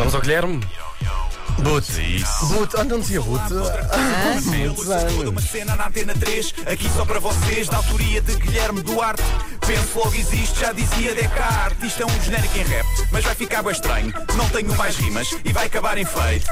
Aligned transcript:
Vamos 0.00 0.14
ao 0.14 0.22
Guilherme. 0.22 0.58
Boot. 1.58 1.84
Isso. 2.16 2.46
Boot, 2.46 2.74
ah, 2.78 2.84
não 2.84 3.00
dizia 3.00 3.20
Boot. 3.20 3.42
Ah, 3.92 4.40
muitos 4.46 4.86
Toda 4.86 5.10
uma 5.10 5.28
anos. 5.28 5.44
cena 5.44 5.76
na 5.76 5.88
Antena 5.88 6.14
3, 6.14 6.54
aqui 6.64 6.88
só 6.96 7.04
para 7.04 7.20
vocês, 7.20 7.68
da 7.68 7.76
autoria 7.76 8.22
de 8.22 8.34
Guilherme 8.36 8.80
Duarte. 8.80 9.22
Penso 9.66 9.98
logo 9.98 10.14
existe, 10.14 10.58
já 10.58 10.72
dizia 10.72 11.14
Descartes. 11.14 11.84
Isto 11.84 12.02
é 12.04 12.06
um 12.06 12.20
genérico 12.22 12.56
em 12.56 12.62
rap, 12.62 12.86
mas 13.12 13.24
vai 13.24 13.34
ficar 13.34 13.62
bem 13.62 13.72
estranho. 13.72 14.10
Não 14.36 14.48
tenho 14.48 14.74
mais 14.74 14.96
rimas 14.96 15.36
e 15.44 15.52
vai 15.52 15.66
acabar 15.66 15.98
em 15.98 16.06
feio. 16.06 16.42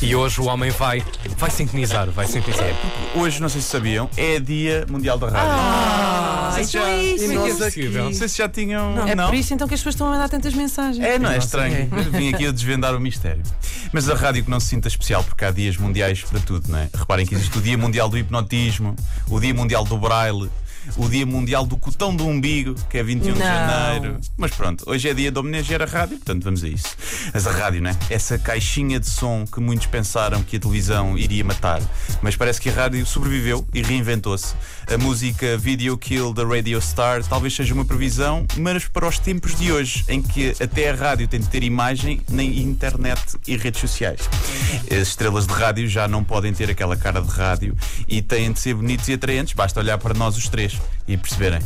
E 0.00 0.14
hoje 0.14 0.40
o 0.40 0.44
homem 0.44 0.70
vai, 0.70 1.02
vai 1.36 1.50
sintonizar, 1.50 2.08
vai 2.12 2.28
sintonizar. 2.28 2.68
Hoje, 3.16 3.42
não 3.42 3.48
sei 3.48 3.60
se 3.60 3.66
sabiam, 3.66 4.08
é 4.16 4.38
Dia 4.38 4.86
Mundial 4.88 5.18
da 5.18 5.28
Rádio. 5.28 5.50
Ah, 5.50 6.35
Não 6.56 6.64
sei 6.64 6.64
se 6.64 6.76
então 6.76 6.86
já- 6.86 6.88
é 6.92 7.04
isso. 7.04 7.24
E 7.24 7.26
é 7.26 7.34
nós 7.34 7.56
que- 7.56 7.64
aqui. 7.64 7.88
Não 7.88 8.12
sei 8.12 8.28
se 8.28 8.38
já 8.38 8.48
tinham. 8.48 9.08
É 9.08 9.14
por 9.26 9.34
isso 9.34 9.54
então 9.54 9.68
que 9.68 9.74
as 9.74 9.80
pessoas 9.80 9.94
estão 9.94 10.06
a 10.08 10.10
mandar 10.10 10.28
tantas 10.28 10.54
mensagens. 10.54 11.04
É, 11.04 11.18
não 11.18 11.30
é 11.30 11.38
estranho. 11.38 11.88
Vim 12.12 12.32
aqui 12.32 12.46
a 12.46 12.52
desvendar 12.52 12.94
o 12.94 13.00
mistério. 13.00 13.42
Mas 13.92 14.08
a 14.08 14.14
rádio 14.14 14.44
que 14.44 14.50
não 14.50 14.60
se 14.60 14.68
sinta 14.68 14.88
especial, 14.88 15.22
porque 15.24 15.44
há 15.44 15.50
dias 15.50 15.76
mundiais 15.76 16.22
para 16.22 16.40
tudo, 16.40 16.68
não 16.70 16.78
é? 16.78 16.88
Reparem 16.94 17.24
que 17.26 17.34
existe 17.34 17.56
o 17.58 17.60
Dia 17.60 17.76
Mundial 17.78 18.08
do 18.08 18.18
Hipnotismo, 18.18 18.94
o 19.28 19.38
Dia 19.40 19.54
Mundial 19.54 19.84
do 19.84 19.96
Braille. 19.98 20.50
O 20.96 21.08
Dia 21.08 21.26
Mundial 21.26 21.66
do 21.66 21.76
Cotão 21.76 22.14
do 22.14 22.26
Umbigo, 22.26 22.74
que 22.88 22.98
é 22.98 23.02
21 23.02 23.32
de 23.34 23.38
Não. 23.38 23.46
janeiro. 23.46 24.18
Mas 24.36 24.52
pronto, 24.52 24.84
hoje 24.86 25.08
é 25.08 25.14
dia 25.14 25.30
de 25.30 25.38
homenagear 25.38 25.82
a 25.82 25.84
rádio, 25.86 26.16
portanto 26.16 26.44
vamos 26.44 26.62
a 26.62 26.68
isso. 26.68 26.96
Mas 27.32 27.46
a 27.46 27.50
rádio, 27.52 27.82
né? 27.82 27.96
Essa 28.08 28.38
caixinha 28.38 29.00
de 29.00 29.08
som 29.08 29.44
que 29.50 29.60
muitos 29.60 29.86
pensaram 29.86 30.42
que 30.42 30.56
a 30.56 30.60
televisão 30.60 31.18
iria 31.18 31.44
matar. 31.44 31.82
Mas 32.22 32.36
parece 32.36 32.60
que 32.60 32.68
a 32.68 32.72
rádio 32.72 33.04
sobreviveu 33.06 33.66
e 33.74 33.82
reinventou-se. 33.82 34.54
A 34.92 34.96
música 34.98 35.56
Video 35.58 35.96
Kill 35.98 36.32
da 36.32 36.44
Radio 36.44 36.80
Star 36.80 37.22
talvez 37.24 37.54
seja 37.54 37.74
uma 37.74 37.84
previsão, 37.84 38.46
mas 38.56 38.86
para 38.86 39.06
os 39.08 39.18
tempos 39.18 39.54
de 39.56 39.72
hoje, 39.72 40.04
em 40.08 40.22
que 40.22 40.54
até 40.60 40.90
a 40.90 40.94
rádio 40.94 41.26
tem 41.28 41.40
de 41.40 41.48
ter 41.48 41.62
imagem, 41.62 42.20
nem 42.30 42.60
internet 42.60 43.20
e 43.46 43.56
redes 43.56 43.80
sociais. 43.80 44.20
As 44.90 45.08
estrelas 45.08 45.46
de 45.46 45.52
rádio 45.52 45.88
já 45.88 46.06
não 46.06 46.22
podem 46.22 46.52
ter 46.52 46.70
aquela 46.70 46.96
cara 46.96 47.20
de 47.20 47.28
rádio 47.28 47.76
e 48.08 48.22
têm 48.22 48.52
de 48.52 48.60
ser 48.60 48.74
bonitos 48.74 49.08
e 49.08 49.14
atraentes. 49.14 49.54
Basta 49.54 49.80
olhar 49.80 49.98
para 49.98 50.14
nós 50.14 50.36
os 50.36 50.48
três 50.48 50.75
e 51.06 51.16
perceberem. 51.16 51.60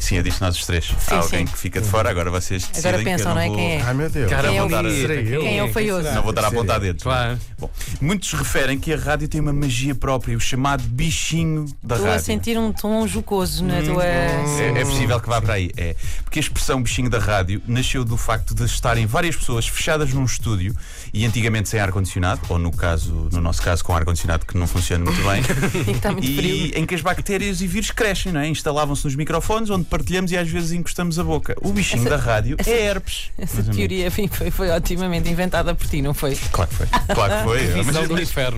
Sim, 0.00 0.16
eu 0.16 0.22
disse 0.22 0.40
nós 0.40 0.56
os 0.56 0.64
três. 0.64 0.90
Há 1.08 1.16
alguém 1.16 1.46
sim. 1.46 1.52
que 1.52 1.58
fica 1.58 1.80
de 1.80 1.88
fora, 1.88 2.08
agora 2.10 2.30
vocês 2.30 2.66
decidem 2.66 2.90
Agora 2.90 3.04
pensam, 3.04 3.34
não 3.34 3.40
é? 3.40 3.46
vou... 3.48 3.56
Quem 3.56 3.72
é? 3.76 3.82
Ai 3.82 3.94
meu 3.94 4.08
Deus. 4.10 4.30
Cara, 4.30 4.48
Quem 4.48 4.56
é 4.58 4.62
o- 4.62 4.70
eu? 4.70 5.40
Quem 5.42 5.58
é 5.58 5.64
o 5.64 5.72
feioso? 5.72 6.10
Não 6.12 6.22
vou 6.22 6.32
dar 6.32 6.44
a 6.44 6.48
apontar 6.48 6.80
dedos. 6.80 7.02
Claro. 7.02 7.38
Bom, 7.58 7.70
muitos 8.00 8.32
referem 8.32 8.78
que 8.78 8.92
a 8.92 8.96
rádio 8.96 9.28
tem 9.28 9.40
uma 9.40 9.52
magia 9.52 9.94
própria, 9.94 10.36
o 10.36 10.40
chamado 10.40 10.82
bichinho 10.84 11.66
da 11.82 11.96
Estou 11.96 12.08
a 12.08 12.12
rádio. 12.12 12.24
sentir 12.26 12.58
um 12.58 12.72
tom 12.72 13.06
jocoso 13.06 13.64
na 13.64 13.82
tua. 13.82 14.04
É, 14.04 14.80
é 14.80 14.84
possível 14.84 15.20
que 15.20 15.28
vá 15.28 15.40
para 15.42 15.54
aí. 15.54 15.70
É. 15.76 15.94
Porque 16.24 16.38
a 16.38 16.42
expressão 16.42 16.82
bichinho 16.82 17.10
da 17.10 17.18
rádio 17.18 17.60
nasceu 17.66 18.04
do 18.04 18.16
facto 18.16 18.54
de 18.54 18.64
estarem 18.64 19.06
várias 19.06 19.36
pessoas 19.36 19.66
fechadas 19.66 20.12
num 20.12 20.24
estúdio 20.24 20.74
e 21.12 21.24
antigamente 21.26 21.68
sem 21.68 21.80
ar-condicionado, 21.80 22.40
ou 22.48 22.58
no, 22.58 22.70
caso, 22.70 23.28
no 23.32 23.40
nosso 23.40 23.60
caso 23.62 23.84
com 23.84 23.94
ar-condicionado 23.94 24.46
que 24.46 24.56
não 24.56 24.66
funciona 24.66 25.04
muito 25.04 25.22
bem. 25.22 25.42
E 25.78 25.84
que 25.84 25.90
está 25.92 26.12
muito 26.12 26.24
E 26.26 26.36
frio. 26.36 26.72
em 26.76 26.86
que 26.86 26.94
as 26.94 27.00
bactérias 27.00 27.60
e 27.60 27.66
vírus 27.66 27.90
crescem, 27.90 28.32
não 28.32 28.40
é? 28.40 28.48
Instalavam-se 28.48 29.04
nos 29.04 29.14
microfones 29.16 29.70
onde 29.70 29.84
partilhamos 29.88 30.30
e 30.32 30.36
às 30.36 30.48
vezes 30.48 30.72
encostamos 30.72 31.18
a 31.18 31.24
boca. 31.24 31.56
O 31.62 31.72
bichinho 31.72 32.02
Essa- 32.02 32.10
da 32.10 32.16
rádio 32.16 32.56
essa- 32.58 32.70
é 32.70 32.86
herpes. 32.86 33.30
Essa 33.38 33.62
teoria 33.62 34.10
foi, 34.10 34.28
foi 34.50 34.70
otimamente 34.70 35.28
inventada 35.28 35.74
por 35.74 35.86
ti, 35.86 36.00
não 36.02 36.14
foi? 36.14 36.36
Claro 36.52 36.70
que 36.70 36.76
foi. 36.76 36.86
Claro 36.86 37.34
que 37.38 37.42
foi. 37.44 37.58
Mas- 37.84 37.94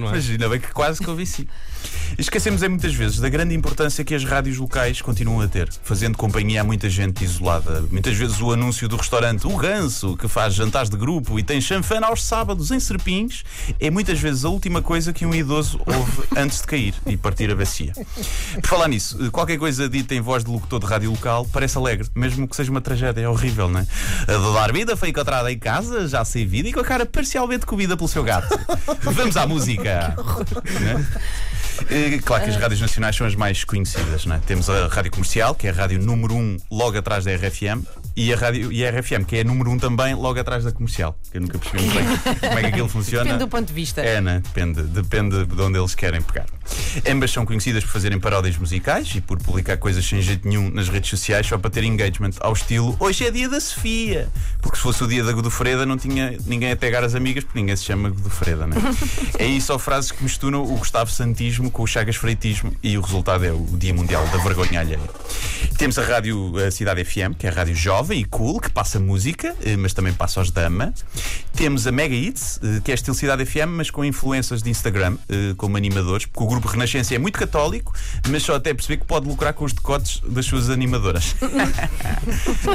não 0.01 0.09
é? 0.09 0.11
Mas 0.13 0.29
ainda 0.31 0.49
bem 0.49 0.61
que 0.61 0.73
quase 0.73 1.01
convenci. 1.03 1.49
Esquecemos 2.19 2.63
é 2.63 2.69
muitas 2.69 2.95
vezes 2.95 3.19
da 3.19 3.29
grande 3.29 3.55
importância 3.55 4.05
que 4.05 4.15
as 4.15 4.25
rádios 4.25 4.59
locais 4.59 5.01
continuam 5.01 5.41
a 5.41 5.49
ter, 5.49 5.69
fazendo 5.83 6.17
companhia 6.17 6.61
a 6.61 6.65
muita 6.65 6.89
gente 6.89 7.25
isolada. 7.25 7.83
Muitas 7.91 8.17
vezes 8.17 8.41
o 8.41 8.53
anúncio 8.53 8.89
do 8.89 8.97
restaurante 8.97 9.47
O 9.47 9.57
Ganso, 9.57 10.17
que 10.17 10.29
faz 10.29 10.55
jantares 10.55 10.91
de 10.91 10.97
grupo 10.97 11.39
e 11.39 11.43
tem 11.43 11.61
chanfana 11.61 12.07
aos 12.07 12.23
sábados 12.25 12.71
em 12.71 12.81
Serpins, 12.81 13.45
é 13.79 13.91
muitas 13.91 14.19
vezes 14.21 14.45
a 14.45 14.49
última 14.49 14.83
coisa 14.83 15.13
que 15.13 15.25
um 15.25 15.35
idoso 15.35 15.81
ouve 15.87 16.23
antes 16.37 16.61
de 16.61 16.67
cair 16.67 16.95
e 17.07 17.17
partir 17.17 17.51
a 17.51 17.57
bacia. 17.57 17.93
Por 18.55 18.67
falar 18.67 18.89
nisso, 18.89 19.31
qualquer 19.31 19.59
coisa 19.59 19.89
dita 19.89 20.15
em 20.15 20.21
voz 20.21 20.45
de 20.45 20.51
locutor 20.51 20.81
de 20.81 20.87
rádio 20.87 21.11
local 21.11 21.47
parece 21.53 21.79
alegre, 21.79 22.09
mesmo 22.15 22.47
que 22.47 22.57
seja 22.57 22.71
uma 22.71 22.81
tragédia, 22.81 23.23
é 23.23 23.29
horrível, 23.29 23.69
não 23.69 23.81
é? 23.81 23.87
A 24.29 24.37
de 24.37 24.55
dar 24.55 24.73
vida 24.73 24.97
foi 24.97 25.09
encontrada 25.11 25.51
em 25.51 25.59
casa, 25.59 26.07
já 26.09 26.25
sem 26.25 26.47
vida 26.47 26.69
e 26.69 26.73
com 26.73 26.81
a 26.81 26.85
cara 26.85 27.07
parcialmente 27.07 27.67
comida 27.67 27.97
pelo 27.97 28.09
seu 28.09 28.23
gato. 28.23 28.59
Vamos 29.03 29.37
à 29.37 29.47
música! 29.47 30.17
Né? 30.81 31.07
Eh, 31.89 32.19
Claro 32.25 32.45
que 32.45 32.51
as 32.51 32.57
rádios 32.57 32.81
nacionais 32.81 33.17
são 33.17 33.27
as 33.27 33.35
mais 33.35 33.65
conhecidas, 33.65 34.27
não 34.27 34.37
é? 34.37 34.41
Temos 34.47 34.69
a 34.69 34.87
rádio 34.89 35.11
comercial, 35.11 35.55
que 35.55 35.67
é 35.67 35.71
a 35.71 35.73
rádio 35.73 36.01
número 36.01 36.35
1 36.35 36.39
um, 36.39 36.57
logo 36.71 36.99
atrás 36.99 37.25
da 37.25 37.33
RFM, 37.35 37.83
e 38.17 38.33
a, 38.33 38.37
rádio, 38.37 38.73
e 38.73 38.87
a 38.87 38.91
RFM, 38.91 39.25
que 39.27 39.37
é 39.37 39.41
a 39.41 39.45
número 39.45 39.71
1 39.71 39.73
um 39.75 39.79
também, 39.79 40.15
logo 40.15 40.39
atrás 40.39 40.65
da 40.65 40.73
comercial. 40.73 41.19
Que 41.31 41.39
eu 41.39 41.43
nunca 41.43 41.59
percebi 41.59 41.83
muito 41.83 41.95
bem 41.95 42.35
como 42.37 42.59
é 42.59 42.61
que 42.63 42.67
aquilo 42.67 42.89
funciona. 42.89 43.25
Depende 43.25 43.45
do 43.45 43.49
ponto 43.49 43.67
de 43.67 43.73
vista. 43.73 44.01
É, 44.03 44.21
né? 44.21 44.43
Depende, 44.45 44.83
depende 44.83 45.47
de 45.47 45.63
onde 45.63 45.79
eles 45.79 45.95
querem 45.95 46.21
pegar. 46.21 46.47
Ambas 47.09 47.31
são 47.31 47.45
conhecidas 47.45 47.85
por 47.85 47.93
fazerem 47.93 48.21
paródias 48.21 48.57
musicais 48.57 49.13
e 49.15 49.21
por 49.21 49.39
publicar 49.39 49.77
coisas 49.77 50.05
sem 50.05 50.21
jeito 50.21 50.47
nenhum 50.47 50.71
nas 50.71 50.89
redes 50.89 51.11
sociais 51.11 51.47
só 51.47 51.59
para 51.59 51.71
ter 51.71 51.83
engagement 51.83 52.31
ao 52.41 52.53
estilo 52.53 52.97
hoje 53.01 53.27
é 53.27 53.31
dia 53.31 53.49
da 53.49 53.61
Sofia. 53.61 54.29
Porque 54.61 54.77
se 54.77 54.83
fosse 54.83 55.03
o 55.03 55.09
dia 55.09 55.25
da 55.25 55.33
Godofreda 55.33 55.85
não 55.87 55.97
tinha 55.97 56.37
ninguém 56.47 56.71
a 56.71 56.77
pegar 56.77 57.03
as 57.03 57.15
amigas 57.15 57.45
porque 57.45 57.59
ninguém 57.59 57.77
se 57.77 57.85
chama 57.85 58.11
Godofreda, 58.11 58.67
né? 58.67 58.77
é 59.39 59.47
isso 59.47 59.71
só 59.71 59.79
frases 59.79 60.11
que 60.11 60.23
misturam 60.23 60.65
o 60.65 60.77
Gustavo 60.77 61.11
Santismo 61.11 61.71
com 61.71 61.85
o 61.85 61.87
Chagas 61.87 62.17
Freitismo 62.17 62.75
e 62.83 62.99
o 62.99 63.01
resultado 63.01 63.45
é 63.45 63.53
o 63.53 63.65
Dia 63.75 63.95
Mundial 63.95 64.27
da 64.29 64.39
Vergonha 64.39 64.81
Alheia. 64.81 64.99
Temos 65.79 65.97
a 65.99 66.03
rádio 66.03 66.57
a 66.59 66.71
Cidade 66.71 67.05
FM, 67.05 67.37
que 67.39 67.47
é 67.47 67.51
a 67.51 67.53
rádio 67.53 67.75
jovem 67.77 68.00
e 68.09 68.25
cool, 68.25 68.59
que 68.59 68.71
passa 68.71 68.99
música, 68.99 69.55
eh, 69.63 69.77
mas 69.77 69.93
também 69.93 70.13
passa 70.13 70.41
aos 70.41 70.51
dama. 70.51 70.95
Temos 71.55 71.87
a 71.87 71.93
Mega 71.93 72.15
Hits, 72.15 72.59
eh, 72.63 72.81
que 72.83 72.91
é 72.91 72.95
estilo 72.95 73.15
Cidade 73.15 73.45
FM, 73.45 73.69
mas 73.69 73.91
com 73.91 74.03
influências 74.03 74.63
de 74.63 74.71
Instagram, 74.71 75.19
eh, 75.29 75.53
como 75.57 75.77
animadores, 75.77 76.25
porque 76.25 76.43
o 76.43 76.47
grupo 76.47 76.67
Renascença 76.67 77.15
é 77.15 77.19
muito 77.19 77.39
católico, 77.39 77.93
mas 78.29 78.43
só 78.43 78.55
até 78.55 78.73
perceber 78.73 78.97
que 78.99 79.05
pode 79.05 79.29
lucrar 79.29 79.53
com 79.53 79.65
os 79.65 79.75
decotes 79.75 80.23
das 80.27 80.47
suas 80.47 80.71
animadoras. 80.71 81.37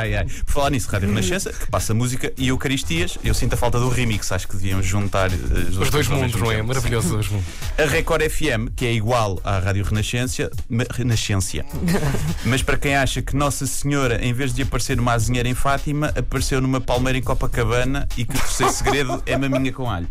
ai, 0.00 0.16
ai. 0.16 0.24
Por 0.24 0.52
falar 0.52 0.70
nisso, 0.70 0.88
Rádio 0.90 1.08
Renascença, 1.08 1.52
que 1.52 1.66
passa 1.70 1.92
música 1.92 2.32
e 2.38 2.48
Eucaristias, 2.48 3.18
eu 3.22 3.34
sinto 3.34 3.52
a 3.52 3.56
falta 3.56 3.78
do 3.78 3.90
remix, 3.90 4.32
acho 4.32 4.48
que 4.48 4.56
deviam 4.56 4.82
juntar 4.82 5.28
duas 5.28 5.76
Os 5.76 5.90
dois 5.90 6.08
mundos, 6.08 6.40
não 6.40 6.50
é? 6.50 6.62
Maravilhoso 6.62 7.08
os 7.08 7.12
dois 7.12 7.28
mundos. 7.28 7.46
A 7.78 7.84
Record 7.84 8.22
FM, 8.22 8.72
que 8.74 8.86
é 8.86 8.92
igual 8.92 9.38
à 9.44 9.58
Rádio 9.58 9.84
Renascença, 9.84 10.50
Renascência. 10.90 11.66
Mas 12.44 12.62
para 12.62 12.78
quem 12.78 12.96
acha 12.96 13.20
que 13.20 13.36
Nossa 13.36 13.66
Senhora, 13.66 14.24
em 14.24 14.32
vez 14.32 14.45
de 14.52 14.62
aparecer 14.62 14.96
numa 14.96 15.12
azinheira 15.12 15.48
em 15.48 15.54
Fátima, 15.54 16.08
apareceu 16.16 16.60
numa 16.60 16.80
palmeira 16.80 17.18
em 17.18 17.22
Copacabana 17.22 18.08
e 18.16 18.24
que 18.24 18.34
o 18.36 18.38
terceiro 18.38 18.72
segredo 18.72 19.22
é 19.26 19.36
maminha 19.36 19.72
com 19.72 19.88
alho. 19.90 20.08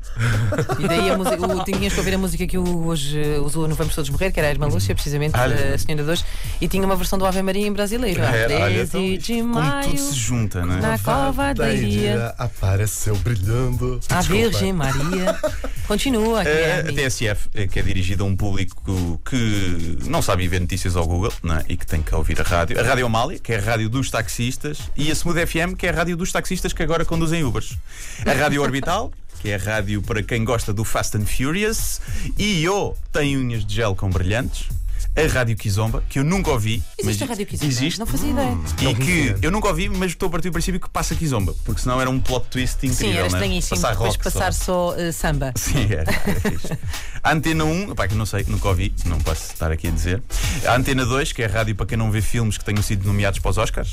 E 0.80 0.88
daí 0.88 1.10
a 1.10 1.18
música, 1.18 1.46
o, 1.46 1.64
tinhas 1.64 1.94
que 1.94 2.00
ouvir 2.00 2.14
a 2.16 2.18
música 2.18 2.46
que 2.48 2.58
o, 2.58 2.86
hoje 2.88 3.20
usou 3.44 3.68
no 3.68 3.76
Vamos 3.76 3.94
Todos 3.96 4.10
Morrer, 4.10 4.32
que 4.32 4.40
era 4.40 4.50
a 4.50 4.52
Irmã 4.52 4.68
Lúcia, 4.68 4.94
precisamente, 4.96 5.38
Olha. 5.38 5.76
a 5.76 5.78
Senhora 5.78 6.04
de 6.04 6.10
hoje, 6.10 6.26
e 6.62 6.68
tinha 6.68 6.84
uma 6.86 6.96
versão 6.96 7.18
do 7.20 7.26
Ave 7.26 7.42
Maria 7.42 7.68
em 7.68 7.74
brasileiro. 7.74 8.22
a 8.24 8.26
É, 8.36 8.46
olha, 8.64 8.88
13 8.88 9.18
de 9.18 9.42
maio, 9.44 9.90
tudo 9.90 9.98
se 10.00 10.16
junta, 10.16 10.66
não 10.66 10.78
é? 10.78 10.82
na 10.82 11.00
cova 11.00 11.54
da 11.54 11.74
Iria, 11.74 12.34
apareceu 12.38 13.16
brilhando. 13.18 14.00
a 14.10 14.20
Desculpa. 14.20 14.42
Virgem 14.44 14.74
Maria. 14.74 15.40
Continua, 15.88 16.44
Eh, 16.44 16.80
A. 16.80 16.92
TSF, 16.94 17.50
eh, 17.54 17.68
que 17.68 17.80
é 17.80 17.82
dirigida 17.84 18.24
a 18.24 18.26
um 18.26 18.36
público 18.36 19.22
que 19.24 19.98
não 20.08 20.22
sabe 20.22 20.48
ver 20.48 20.60
notícias 20.60 20.96
ao 20.96 21.06
Google 21.06 21.32
não 21.44 21.56
é? 21.58 21.66
e 21.70 21.78
que 21.78 21.86
tem 21.86 22.02
que 22.02 22.14
ouvir 22.16 22.40
a 22.40 22.44
rádio. 22.44 22.80
A 22.80 22.84
Rádio 22.84 23.06
Amália, 23.06 23.38
que 23.40 23.54
é 23.54 23.58
a 23.58 23.62
rádio 23.62 23.90
dos 23.90 24.10
taxistas. 24.26 24.80
E 24.98 25.12
a 25.12 25.14
Smooth 25.14 25.46
FM, 25.46 25.76
que 25.78 25.86
é 25.86 25.92
a 25.92 25.94
rádio 25.94 26.18
dos 26.18 26.32
taxistas 26.32 26.74
que 26.74 26.82
agora 26.82 27.06
conduzem 27.06 27.44
Ubers. 27.44 27.78
A 28.26 28.34
Rádio 28.34 28.62
Orbital, 28.62 29.14
que 29.40 29.50
é 29.50 29.56
a 29.56 29.58
rádio 29.58 30.02
para 30.02 30.24
quem 30.24 30.44
gosta 30.44 30.74
do 30.74 30.84
Fast 30.84 31.16
and 31.16 31.26
Furious. 31.26 32.02
E 32.38 32.64
eu 32.64 32.98
tenho 33.12 33.40
unhas 33.40 33.64
de 33.64 33.76
gel 33.76 33.96
com 33.96 34.10
brilhantes. 34.10 34.68
A 35.16 35.34
Rádio 35.34 35.56
Kizomba, 35.56 36.04
que 36.10 36.20
eu 36.20 36.26
nunca 36.26 36.52
ouvi. 36.52 36.84
Existe 36.98 37.24
a 37.24 37.26
mas 37.26 37.30
Rádio 37.30 37.46
Kizomba? 37.46 37.72
Existe. 37.72 38.00
Não 38.00 38.06
fazia 38.06 38.32
ideia. 38.32 38.58
E 38.82 38.96
que 38.96 39.36
eu 39.42 39.50
nunca 39.50 39.70
ouvi, 39.70 39.88
mas 39.88 40.12
estou 40.12 40.28
a 40.28 40.32
partir 40.32 40.50
do 40.50 40.54
princípio 40.54 40.80
que 40.80 40.90
passa 40.90 41.16
Kizomba, 41.16 41.56
porque 41.64 41.82
senão 41.82 42.02
era 42.02 42.10
um 42.10 42.20
plot 42.20 42.48
twist 42.50 42.86
incrível. 42.86 42.96
Sim, 42.96 43.10
era 43.12 43.18
não 43.20 43.24
é? 43.24 43.28
estranhíssimo. 43.28 43.78
Passar 43.78 43.92
Depois 43.94 44.10
rock 44.12 44.24
passar 44.24 44.54
só. 44.54 44.92
só 44.92 45.00
eh, 45.00 45.12
samba. 45.14 45.54
Sim, 45.56 45.88
era, 45.90 46.12
era. 46.12 46.80
A 47.24 47.32
Antena 47.32 47.64
1, 47.64 47.96
pá, 47.96 48.10
que 48.10 48.16
não 48.16 48.26
sei, 48.26 48.46
nunca 48.48 48.68
ouvi, 48.68 48.94
não 49.06 49.18
posso 49.20 49.54
estar 49.54 49.72
aqui 49.72 49.88
a 49.88 49.92
dizer. 49.92 50.22
A 50.68 50.76
Antena 50.76 51.06
2, 51.06 51.32
que 51.32 51.42
é 51.44 51.46
a 51.46 51.50
rádio 51.50 51.76
para 51.76 51.86
quem 51.86 51.98
não 51.98 52.12
vê 52.12 52.22
filmes 52.22 52.58
que 52.58 52.66
tenham 52.66 52.84
sido 52.84 53.08
nomeados 53.08 53.40
para 53.40 53.52
os 53.52 53.58
Oscars. 53.58 53.92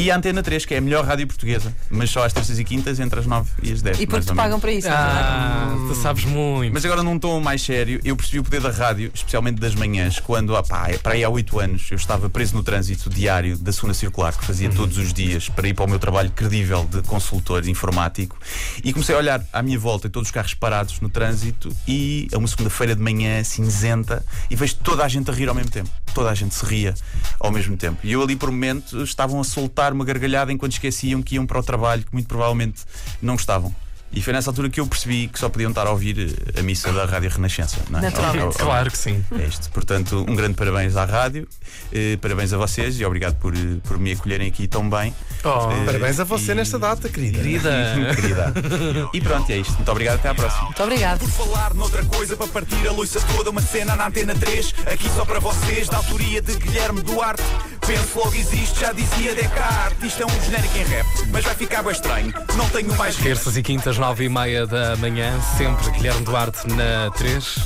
E 0.00 0.10
a 0.10 0.16
Antena 0.16 0.42
3, 0.42 0.64
que 0.64 0.72
é 0.72 0.78
a 0.78 0.80
melhor 0.80 1.04
rádio 1.04 1.26
portuguesa, 1.26 1.70
mas 1.90 2.08
só 2.08 2.24
às 2.24 2.32
terças 2.32 2.58
e 2.58 2.64
quintas, 2.64 2.98
entre 2.98 3.20
as 3.20 3.26
9 3.26 3.50
e 3.62 3.70
as 3.70 3.82
10. 3.82 4.00
E 4.00 4.06
porque 4.06 4.24
te 4.24 4.34
pagam 4.34 4.58
para 4.58 4.72
isso. 4.72 4.88
é? 4.88 4.90
Ah, 4.90 5.76
tu 5.88 5.94
sabes 5.94 6.24
muito. 6.24 6.72
Mas 6.72 6.86
agora 6.86 7.02
num 7.02 7.18
tom 7.18 7.38
mais 7.38 7.60
sério, 7.60 8.00
eu 8.02 8.16
percebi 8.16 8.38
o 8.38 8.42
poder 8.42 8.62
da 8.62 8.70
rádio, 8.70 9.10
especialmente 9.12 9.60
das 9.60 9.74
manhãs, 9.74 10.18
quando, 10.18 10.56
ah, 10.56 10.62
pá, 10.62 10.88
para 11.02 11.12
aí 11.12 11.22
há 11.22 11.28
8 11.28 11.60
anos, 11.60 11.86
eu 11.90 11.96
estava 11.96 12.30
preso 12.30 12.56
no 12.56 12.62
trânsito 12.62 13.10
diário 13.10 13.58
da 13.58 13.70
Segunda 13.74 13.92
Circular, 13.92 14.34
que 14.34 14.42
fazia 14.42 14.70
todos 14.70 14.96
os 14.96 15.12
dias, 15.12 15.50
para 15.50 15.68
ir 15.68 15.74
para 15.74 15.84
o 15.84 15.88
meu 15.88 15.98
trabalho 15.98 16.30
credível 16.30 16.86
de 16.90 17.02
consultor 17.02 17.68
informático, 17.68 18.38
e 18.82 18.94
comecei 18.94 19.14
a 19.14 19.18
olhar 19.18 19.44
à 19.52 19.62
minha 19.62 19.78
volta 19.78 20.06
e 20.06 20.10
todos 20.10 20.30
os 20.30 20.32
carros 20.32 20.54
parados 20.54 20.98
no 21.02 21.10
trânsito, 21.10 21.70
e 21.86 22.26
é 22.32 22.38
uma 22.38 22.48
segunda-feira 22.48 22.96
de 22.96 23.02
manhã 23.02 23.44
cinzenta, 23.44 24.24
e 24.50 24.56
vejo 24.56 24.76
toda 24.76 25.04
a 25.04 25.08
gente 25.08 25.30
a 25.30 25.34
rir 25.34 25.50
ao 25.50 25.54
mesmo 25.54 25.70
tempo. 25.70 25.90
Toda 26.12 26.30
a 26.30 26.34
gente 26.34 26.54
se 26.54 26.64
ria 26.64 26.94
ao 27.38 27.50
mesmo 27.50 27.76
tempo. 27.76 27.98
E 28.04 28.12
eu 28.12 28.22
ali 28.22 28.36
por 28.36 28.50
momento 28.50 29.02
estavam 29.02 29.40
a 29.40 29.44
soltar 29.44 29.92
uma 29.92 30.04
gargalhada 30.04 30.52
enquanto 30.52 30.72
esqueciam 30.72 31.22
que 31.22 31.36
iam 31.36 31.46
para 31.46 31.58
o 31.58 31.62
trabalho, 31.62 32.04
que 32.04 32.12
muito 32.12 32.28
provavelmente 32.28 32.82
não 33.20 33.34
estavam. 33.34 33.74
E 34.12 34.20
foi 34.20 34.32
nessa 34.32 34.50
altura 34.50 34.68
que 34.68 34.80
eu 34.80 34.86
percebi 34.86 35.28
que 35.28 35.38
só 35.38 35.48
podiam 35.48 35.70
estar 35.70 35.86
a 35.86 35.90
ouvir 35.90 36.36
a 36.58 36.62
missa 36.62 36.92
da 36.92 37.04
Rádio 37.04 37.30
Renascença. 37.30 37.76
Não 37.88 38.00
é? 38.00 38.02
Naturalmente. 38.02 38.40
Ao- 38.42 38.46
ao- 38.48 38.52
Claro 38.54 38.90
que 38.90 38.98
sim. 38.98 39.24
é 39.38 39.44
isto. 39.44 39.70
Portanto, 39.70 40.24
um 40.28 40.34
grande 40.34 40.54
parabéns 40.54 40.96
à 40.96 41.04
rádio, 41.04 41.46
eh, 41.92 42.16
parabéns 42.20 42.52
a 42.52 42.56
vocês 42.58 42.98
e 42.98 43.04
obrigado 43.04 43.36
por, 43.36 43.54
eh, 43.54 43.58
por 43.84 43.98
me 43.98 44.12
acolherem 44.12 44.48
aqui 44.48 44.66
tão 44.66 44.88
bem. 44.90 45.14
Oh, 45.44 45.70
Eh, 45.70 45.84
Parabéns 45.86 46.18
a 46.20 46.24
você 46.24 46.52
e- 46.52 46.54
nesta 46.56 46.78
data, 46.78 47.08
querida. 47.08 47.38
querida. 47.38 48.14
Querida. 48.16 48.54
E 49.14 49.20
pronto, 49.20 49.48
é 49.50 49.58
isto. 49.58 49.74
Muito 49.74 49.90
obrigado, 49.90 50.16
até 50.16 50.28
à 50.28 50.34
próxima. 50.34 50.64
Muito 50.64 50.82
obrigado. 50.82 51.18
Por 51.20 51.28
falar 51.30 51.74
noutra 51.74 52.04
coisa, 52.04 52.36
para 52.36 52.46
partir 52.48 52.88
a 52.88 52.92
luça 52.92 53.20
toda, 53.36 53.50
uma 53.50 53.62
cena 53.62 53.94
na 53.96 54.08
antena 54.08 54.34
3, 54.34 54.74
aqui 54.92 55.08
só 55.14 55.24
para 55.24 55.38
vocês, 55.38 55.88
da 55.88 55.98
autoria 55.98 56.42
de 56.42 56.54
Guilherme 56.56 57.00
Duarte. 57.02 57.42
Penso 57.90 58.20
logo 58.20 58.36
existe, 58.36 58.78
já 58.78 58.92
dizia 58.92 59.34
Descartes. 59.34 60.04
Isto 60.04 60.22
é 60.22 60.26
um 60.26 60.44
genérico 60.44 60.78
em 60.78 60.84
rap, 60.84 61.06
mas 61.32 61.44
vai 61.44 61.54
ficar 61.56 61.82
bem 61.82 61.90
estranho. 61.90 62.32
Não 62.56 62.68
tenho 62.68 62.96
mais. 62.96 63.16
Terças 63.16 63.56
e 63.56 63.64
quintas, 63.64 63.98
nove 63.98 64.26
e 64.26 64.28
meia 64.28 64.64
da 64.64 64.94
manhã, 64.98 65.36
sempre 65.58 65.90
Guilherme 65.90 66.24
Duarte 66.24 66.68
na 66.68 67.10
3. 67.18 67.56